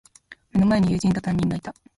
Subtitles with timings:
[0.51, 1.75] 目の前に友人と、担任がいた。